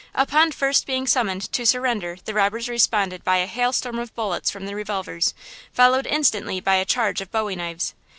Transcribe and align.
Upon 0.15 0.51
first 0.51 0.87
being 0.87 1.05
summoned 1.05 1.51
to 1.53 1.63
surrender 1.63 2.17
the 2.25 2.33
robbers 2.33 2.67
responded 2.67 3.23
by 3.23 3.37
a 3.37 3.45
hail 3.45 3.71
storm 3.71 3.99
of 3.99 4.15
bullets 4.15 4.49
from 4.49 4.65
their 4.65 4.75
revolvers, 4.75 5.35
followed 5.71 6.07
instantly 6.07 6.59
by 6.59 6.77
a 6.77 6.85
charge 6.85 7.21
of 7.21 7.29
bowie 7.31 7.55
knives. 7.55 7.93